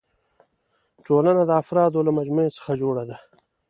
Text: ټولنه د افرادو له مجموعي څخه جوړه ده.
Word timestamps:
ټولنه 1.05 1.41
د 1.45 1.51
افرادو 1.61 1.99
له 2.07 2.11
مجموعي 2.19 2.51
څخه 2.57 2.71
جوړه 2.81 3.03
ده. 3.09 3.17